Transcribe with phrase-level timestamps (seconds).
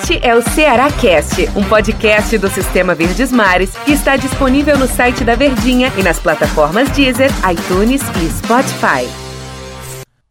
[0.00, 4.86] Este é o Ceará Cast, um podcast do Sistema Verdes Mares que está disponível no
[4.86, 9.04] site da Verdinha e nas plataformas Deezer, iTunes e Spotify.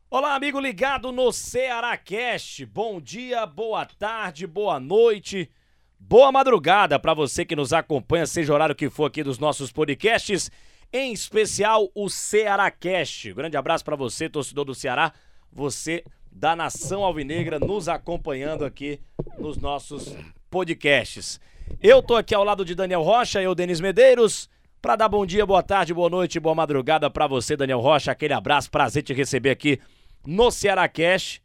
[0.10, 2.66] Olá, amigo ligado no Ceará Cast.
[2.66, 5.52] Bom dia, boa tarde, boa noite,
[6.00, 9.70] boa madrugada para você que nos acompanha, seja o horário que for aqui dos nossos
[9.70, 10.50] podcasts,
[10.94, 13.34] em especial o Ceará Cast.
[13.34, 15.12] Grande abraço para você, torcedor do Ceará,
[15.52, 16.04] você
[16.38, 19.00] da Nação Alvinegra nos acompanhando aqui
[19.40, 20.16] nos nossos
[20.52, 21.42] podcasts.
[21.82, 24.48] Eu tô aqui ao lado de Daniel Rocha, eu, Denis Medeiros,
[24.80, 28.12] para dar bom dia, boa tarde, boa noite, boa madrugada para você, Daniel Rocha.
[28.12, 29.80] Aquele abraço, prazer te receber aqui
[30.26, 31.42] no Ceará Cash.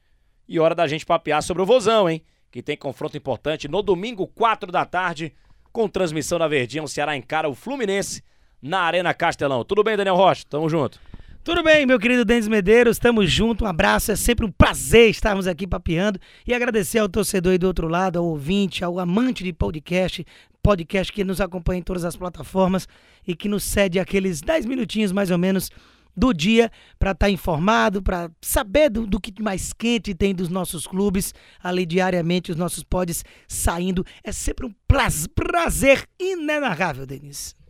[0.47, 2.22] E hora da gente papear sobre o Vozão, hein?
[2.50, 5.33] Que tem confronto importante no domingo, 4 da tarde,
[5.72, 6.83] com transmissão na Verdinha.
[6.83, 8.22] O Ceará encara o Fluminense
[8.61, 9.64] na Arena Castelão.
[9.64, 10.45] Tudo bem, Daniel Rocha?
[10.50, 11.00] Tamo junto.
[11.45, 15.48] Tudo bem, meu querido Denis Medeiros, estamos juntos, um abraço, é sempre um prazer estarmos
[15.48, 19.52] aqui papeando e agradecer ao torcedor aí do outro lado, ao ouvinte, ao amante de
[19.52, 20.24] podcast,
[20.62, 22.86] podcast que nos acompanha em todas as plataformas
[23.27, 25.69] e que nos cede aqueles 10 minutinhos mais ou menos
[26.17, 30.48] do dia para estar tá informado, para saber do, do, que mais quente tem dos
[30.48, 34.06] nossos clubes, ali diariamente os nossos pods saindo.
[34.22, 37.61] É sempre um prazer, inenarrável, Denis.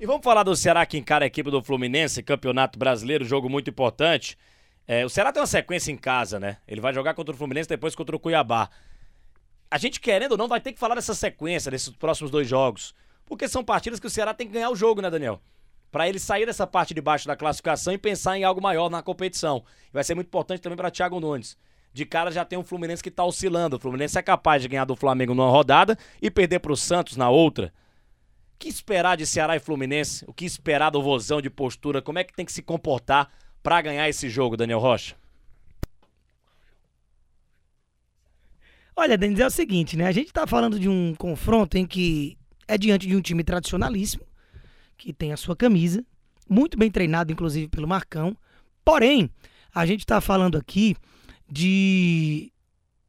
[0.00, 3.68] E vamos falar do Ceará que encara a equipe do Fluminense, Campeonato Brasileiro, jogo muito
[3.68, 4.34] importante.
[4.88, 6.56] É, o Ceará tem uma sequência em casa, né?
[6.66, 8.70] Ele vai jogar contra o Fluminense, depois contra o Cuiabá.
[9.70, 12.94] A gente, querendo ou não, vai ter que falar dessa sequência, desses próximos dois jogos.
[13.26, 15.38] Porque são partidas que o Ceará tem que ganhar o jogo, né, Daniel?
[15.92, 19.02] Para ele sair dessa parte de baixo da classificação e pensar em algo maior na
[19.02, 19.62] competição.
[19.92, 21.58] Vai ser muito importante também para Thiago Nunes.
[21.92, 23.76] De cara já tem um Fluminense que tá oscilando.
[23.76, 27.18] O Fluminense é capaz de ganhar do Flamengo numa rodada e perder para o Santos
[27.18, 27.70] na outra
[28.60, 30.22] que esperar de Ceará e Fluminense?
[30.28, 32.02] O que esperar do Vozão de postura?
[32.02, 35.16] Como é que tem que se comportar para ganhar esse jogo, Daniel Rocha?
[38.94, 40.06] Olha, Denis, é o seguinte, né?
[40.06, 42.36] A gente tá falando de um confronto em que
[42.68, 44.24] é diante de um time tradicionalíssimo,
[44.98, 46.04] que tem a sua camisa,
[46.46, 48.36] muito bem treinado, inclusive, pelo Marcão.
[48.84, 49.30] Porém,
[49.74, 50.94] a gente tá falando aqui
[51.50, 52.52] de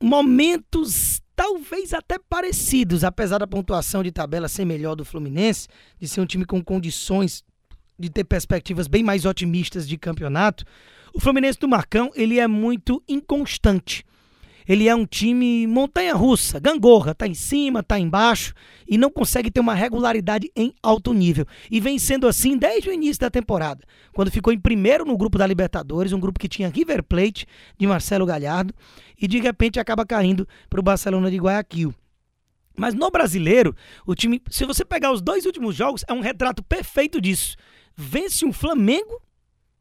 [0.01, 5.67] momentos talvez até parecidos, apesar da pontuação de tabela ser melhor do Fluminense,
[5.99, 7.43] de ser um time com condições
[7.97, 10.63] de ter perspectivas bem mais otimistas de campeonato,
[11.15, 14.05] o Fluminense do Marcão, ele é muito inconstante.
[14.67, 18.53] Ele é um time montanha-russa, gangorra, tá em cima, tá embaixo
[18.87, 21.45] e não consegue ter uma regularidade em alto nível.
[21.69, 23.83] E vem sendo assim desde o início da temporada,
[24.13, 27.45] quando ficou em primeiro no grupo da Libertadores, um grupo que tinha River Plate
[27.77, 28.73] de Marcelo Galhardo
[29.19, 31.93] e de repente acaba caindo para o Barcelona de Guayaquil.
[32.77, 36.63] Mas no brasileiro, o time, se você pegar os dois últimos jogos, é um retrato
[36.63, 37.55] perfeito disso.
[37.95, 39.21] Vence um Flamengo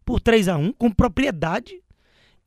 [0.05, 1.81] por 3 a 1 com propriedade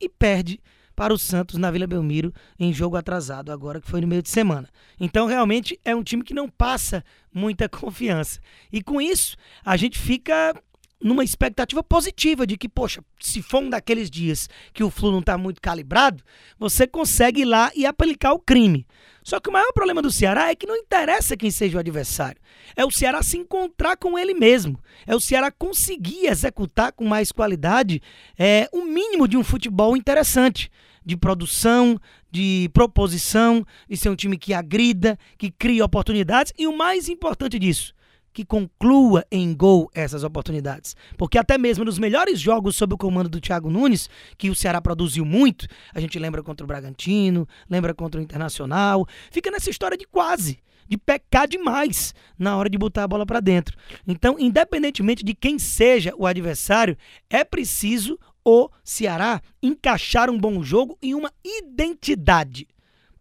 [0.00, 0.60] e perde
[0.94, 4.28] para o Santos na Vila Belmiro em jogo atrasado, agora que foi no meio de
[4.28, 4.68] semana.
[4.98, 8.40] Então, realmente é um time que não passa muita confiança.
[8.72, 10.54] E com isso, a gente fica
[11.04, 15.18] numa expectativa positiva de que, poxa, se for um daqueles dias que o Flu não
[15.18, 16.24] está muito calibrado,
[16.58, 18.86] você consegue ir lá e aplicar o crime.
[19.22, 22.40] Só que o maior problema do Ceará é que não interessa quem seja o adversário.
[22.74, 24.78] É o Ceará se encontrar com ele mesmo.
[25.06, 28.00] É o Ceará conseguir executar com mais qualidade
[28.38, 30.70] é, o mínimo de um futebol interessante.
[31.04, 32.00] De produção,
[32.30, 37.58] de proposição, de ser um time que agrida, que cria oportunidades e o mais importante
[37.58, 37.94] disso,
[38.34, 40.96] que conclua em gol essas oportunidades.
[41.16, 44.82] Porque até mesmo nos melhores jogos sob o comando do Thiago Nunes, que o Ceará
[44.82, 49.96] produziu muito, a gente lembra contra o Bragantino, lembra contra o Internacional, fica nessa história
[49.96, 50.58] de quase,
[50.88, 53.76] de pecar demais na hora de botar a bola para dentro.
[54.06, 56.96] Então, independentemente de quem seja o adversário,
[57.30, 62.66] é preciso o Ceará encaixar um bom jogo e uma identidade.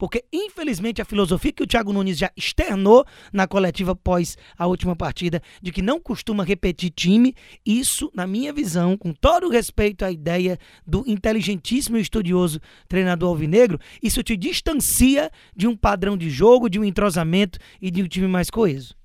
[0.03, 4.97] Porque, infelizmente, a filosofia que o Thiago Nunes já externou na coletiva pós a última
[4.97, 7.33] partida, de que não costuma repetir time,
[7.65, 13.29] isso, na minha visão, com todo o respeito à ideia do inteligentíssimo e estudioso treinador
[13.29, 18.05] alvinegro, isso te distancia de um padrão de jogo, de um entrosamento e de um
[18.05, 18.97] time mais coeso.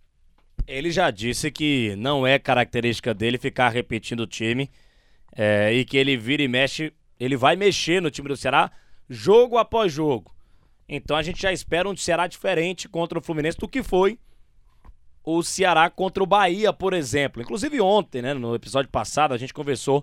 [0.67, 4.69] Ele já disse que não é característica dele ficar repetindo o time
[5.37, 8.73] é, e que ele vira e mexe, ele vai mexer no time do Ceará
[9.09, 10.37] jogo após jogo.
[10.88, 14.19] Então a gente já espera um Ceará diferente contra o Fluminense do que foi
[15.31, 17.43] o Ceará contra o Bahia, por exemplo.
[17.43, 20.02] Inclusive ontem, né, no episódio passado, a gente conversou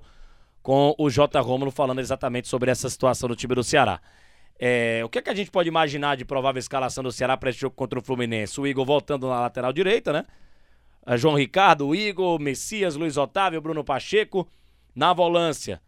[0.62, 1.40] com o J.
[1.42, 4.00] Romulo falando exatamente sobre essa situação do time do Ceará.
[4.60, 7.50] É, o que, é que a gente pode imaginar de provável escalação do Ceará para
[7.50, 8.62] esse jogo contra o Fluminense?
[8.62, 10.26] O Igor voltando na lateral direita, né?
[11.04, 14.48] A João Ricardo, Igor, Messias, Luiz Otávio, Bruno Pacheco.
[14.96, 15.82] Na volância,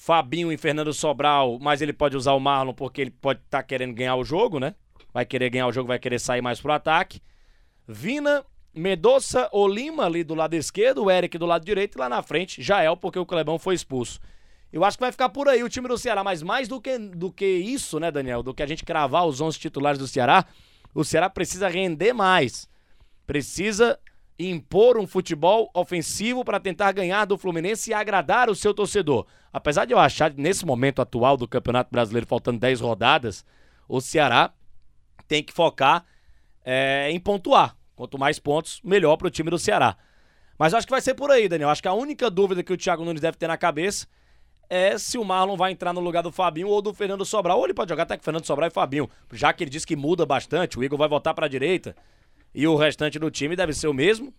[0.00, 3.62] Fabinho e Fernando Sobral, mas ele pode usar o Marlon porque ele pode estar tá
[3.62, 4.74] querendo ganhar o jogo, né?
[5.12, 7.20] vai querer ganhar o jogo, vai querer sair mais pro ataque.
[7.86, 12.22] Vina, Medoça, Olima ali do lado esquerdo, o Eric do lado direito e lá na
[12.22, 14.20] frente, Jael, porque o Clebão foi expulso.
[14.72, 16.98] Eu acho que vai ficar por aí o time do Ceará, mas mais do que,
[16.98, 18.42] do que isso, né, Daniel?
[18.42, 20.44] Do que a gente cravar os 11 titulares do Ceará,
[20.94, 22.68] o Ceará precisa render mais.
[23.26, 23.98] Precisa
[24.38, 29.26] impor um futebol ofensivo para tentar ganhar do Fluminense e agradar o seu torcedor.
[29.52, 33.44] Apesar de eu achar, nesse momento atual do Campeonato Brasileiro, faltando 10 rodadas,
[33.88, 34.52] o Ceará
[35.26, 36.04] tem que focar
[36.64, 37.76] é, em pontuar.
[37.96, 39.96] Quanto mais pontos, melhor para o time do Ceará.
[40.56, 41.68] Mas acho que vai ser por aí, Daniel.
[41.68, 44.06] Acho que a única dúvida que o Thiago Nunes deve ter na cabeça
[44.70, 47.58] é se o Marlon vai entrar no lugar do Fabinho ou do Fernando Sobral.
[47.58, 49.10] Ou ele pode jogar até com Fernando Sobral e Fabinho.
[49.32, 51.96] Já que ele disse que muda bastante, o Igor vai voltar para a direita
[52.54, 54.32] e o restante do time deve ser o mesmo.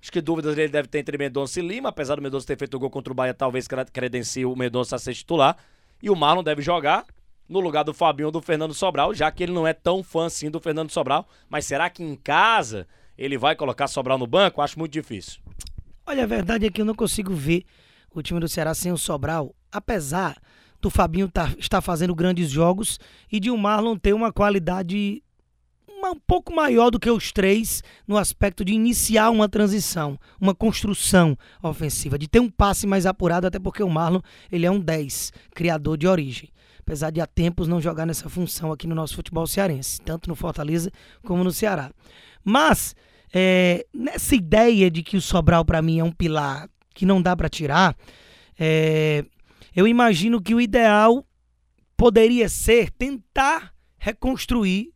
[0.00, 2.74] Acho que dúvidas ele deve ter entre Mendonça e Lima, apesar do Mendonça ter feito
[2.74, 5.56] o gol contra o Bahia, talvez credencie o Mendonça a ser titular.
[6.02, 7.04] E o Marlon deve jogar
[7.46, 10.26] no lugar do Fabinho ou do Fernando Sobral, já que ele não é tão fã
[10.26, 11.28] assim do Fernando Sobral.
[11.50, 12.86] Mas será que em casa
[13.18, 14.62] ele vai colocar Sobral no banco?
[14.62, 15.40] Acho muito difícil.
[16.06, 17.64] Olha, a verdade é que eu não consigo ver
[18.14, 20.40] o time do Ceará sem o Sobral, apesar
[20.80, 22.98] do Fabinho tá, estar fazendo grandes jogos
[23.30, 25.22] e de o Marlon ter uma qualidade
[26.10, 31.36] um pouco maior do que os três no aspecto de iniciar uma transição, uma construção
[31.62, 34.20] ofensiva, de ter um passe mais apurado, até porque o Marlon
[34.50, 36.50] ele é um 10, criador de origem.
[36.80, 40.34] Apesar de há tempos não jogar nessa função aqui no nosso futebol cearense, tanto no
[40.34, 40.90] Fortaleza
[41.24, 41.90] como no Ceará.
[42.44, 42.96] Mas,
[43.32, 47.36] é, nessa ideia de que o Sobral para mim é um pilar que não dá
[47.36, 47.96] para tirar,
[48.58, 49.24] é,
[49.74, 51.24] eu imagino que o ideal
[51.96, 54.92] poderia ser tentar reconstruir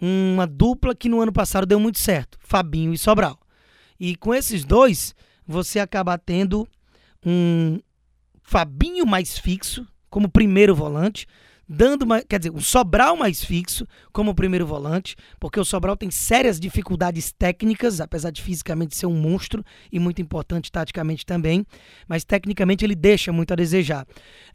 [0.00, 3.38] uma dupla que no ano passado deu muito certo, Fabinho e Sobral.
[3.98, 5.14] E com esses dois,
[5.46, 6.66] você acaba tendo
[7.24, 7.78] um
[8.42, 11.26] Fabinho mais fixo como primeiro volante,
[11.68, 16.10] dando uma, quer dizer, um Sobral mais fixo como primeiro volante, porque o Sobral tem
[16.10, 21.64] sérias dificuldades técnicas, apesar de fisicamente ser um monstro e muito importante taticamente também,
[22.08, 24.04] mas tecnicamente ele deixa muito a desejar.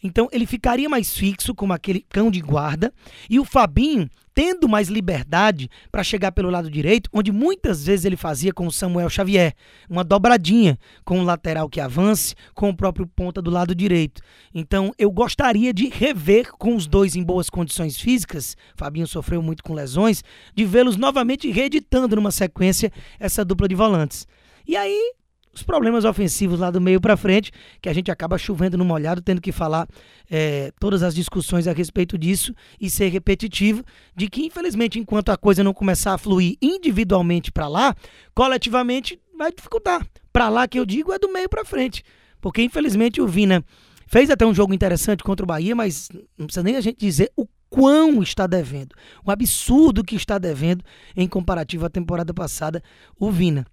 [0.04, 2.92] Então ele ficaria mais fixo como aquele cão de guarda
[3.30, 8.18] e o Fabinho tendo mais liberdade para chegar pelo lado direito, onde muitas vezes ele
[8.18, 9.56] fazia com o Samuel Xavier,
[9.90, 14.22] uma dobradinha com o lateral que avance, com o próprio ponta do lado direito.
[14.54, 19.64] Então eu gostaria de rever com os dois em boas condições físicas, Fabinho sofreu muito
[19.64, 20.22] com lesões,
[20.54, 24.28] de vê-los novamente reeditando numa sequência essa dupla de volantes.
[24.68, 25.14] E aí
[25.56, 29.22] os problemas ofensivos lá do meio para frente, que a gente acaba chovendo no molhado,
[29.22, 29.88] tendo que falar
[30.30, 33.84] é, todas as discussões a respeito disso e ser repetitivo,
[34.16, 37.96] de que infelizmente enquanto a coisa não começar a fluir individualmente para lá,
[38.34, 40.06] coletivamente vai dificultar.
[40.34, 42.04] Para lá que eu digo é do meio para frente,
[42.42, 43.63] porque infelizmente o Vina
[44.08, 47.31] fez até um jogo interessante contra o Bahia, mas não precisa nem a gente dizer
[47.36, 48.94] o quão está devendo,
[49.25, 50.84] o absurdo que está devendo
[51.16, 52.84] em comparativo à temporada passada
[53.18, 53.66] o Vina.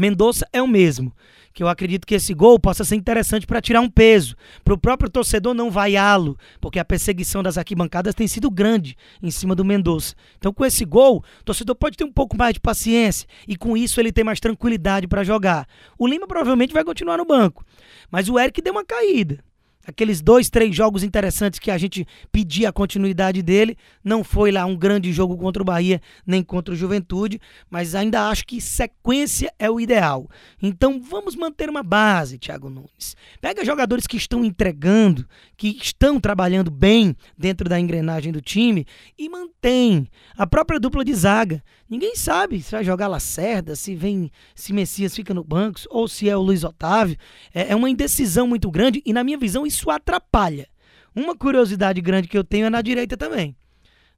[0.00, 1.14] Mendonça é o mesmo.
[1.52, 4.78] Que eu acredito que esse gol possa ser interessante para tirar um peso, para o
[4.78, 9.64] próprio torcedor não vaiá-lo, porque a perseguição das arquibancadas tem sido grande em cima do
[9.64, 10.14] Mendonça.
[10.38, 13.76] Então, com esse gol, o torcedor pode ter um pouco mais de paciência e com
[13.76, 15.66] isso ele tem mais tranquilidade para jogar.
[15.98, 17.64] O Lima provavelmente vai continuar no banco,
[18.10, 19.44] mas o Eric deu uma caída.
[19.90, 23.76] Aqueles dois, três jogos interessantes que a gente pedia a continuidade dele.
[24.04, 28.28] Não foi lá um grande jogo contra o Bahia, nem contra o Juventude, mas ainda
[28.28, 30.28] acho que sequência é o ideal.
[30.62, 33.16] Então vamos manter uma base, Thiago Nunes.
[33.40, 38.86] Pega jogadores que estão entregando, que estão trabalhando bem dentro da engrenagem do time
[39.18, 40.06] e mantém
[40.36, 41.62] a própria dupla de zaga.
[41.90, 46.28] Ninguém sabe se vai jogar Lacerda, se vem, se Messias fica no banco ou se
[46.28, 47.16] é o Luiz Otávio.
[47.52, 50.68] É, é uma indecisão muito grande e, na minha visão, isso atrapalha.
[51.14, 53.56] Uma curiosidade grande que eu tenho é na direita também.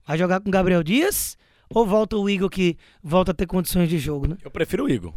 [0.05, 1.37] Vai jogar com Gabriel Dias
[1.69, 4.37] ou volta o Igor que volta a ter condições de jogo, né?
[4.43, 5.13] Eu prefiro o Igor.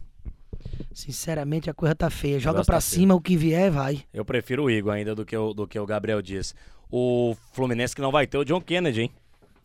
[0.93, 2.39] Sinceramente, a coisa tá feia.
[2.39, 3.19] Joga para tá cima, feio.
[3.19, 4.05] o que vier, vai.
[4.13, 6.55] Eu prefiro o Igor ainda do que o, do que o Gabriel Dias.
[6.91, 9.11] O Fluminense que não vai ter o John Kennedy, hein?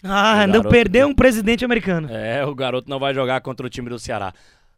[0.03, 2.09] Ah, não perdeu um presidente americano.
[2.11, 4.33] É, o garoto não vai jogar contra o time do Ceará.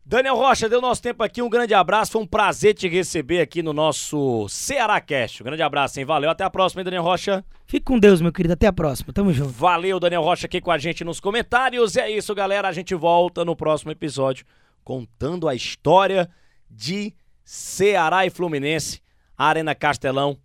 [0.05, 3.63] Daniel Rocha, deu nosso tempo aqui, um grande abraço, foi um prazer te receber aqui
[3.63, 5.41] no nosso Ceará Cast.
[5.41, 6.05] Um grande abraço, hein?
[6.05, 7.43] Valeu, até a próxima, hein, Daniel Rocha?
[7.65, 9.51] Fique com Deus, meu querido, até a próxima, tamo junto.
[9.51, 11.95] Valeu, Daniel Rocha aqui com a gente nos comentários.
[11.95, 14.45] É isso, galera, a gente volta no próximo episódio
[14.83, 16.29] contando a história
[16.69, 17.13] de
[17.45, 19.01] Ceará e Fluminense,
[19.37, 20.37] Arena Castelão,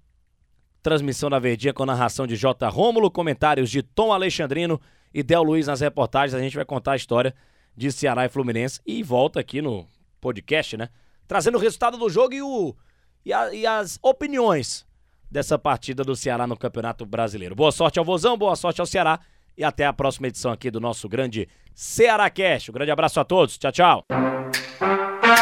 [0.81, 2.69] transmissão da Verdinha com narração de J.
[2.69, 4.81] Rômulo, comentários de Tom Alexandrino
[5.13, 6.33] e Del Luiz nas reportagens.
[6.33, 7.35] A gente vai contar a história
[7.79, 9.87] de Ceará e Fluminense e volta aqui no
[10.21, 10.89] podcast, né?
[11.29, 12.75] Trazendo o resultado do jogo e, o,
[13.25, 14.85] e, a, e as opiniões
[15.31, 17.55] dessa partida do Ceará no Campeonato Brasileiro.
[17.55, 19.21] Boa sorte ao Vozão, boa sorte ao Ceará
[19.57, 22.69] e até a próxima edição aqui do nosso grande Ceará Cast.
[22.69, 23.57] Um grande abraço a todos.
[23.57, 24.05] Tchau, tchau.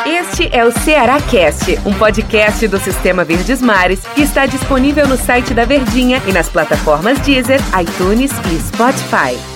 [0.05, 5.17] Este é o Ceará Cast, um podcast do Sistema Verdes Mares que está disponível no
[5.17, 9.56] site da Verdinha e nas plataformas Deezer, iTunes e Spotify.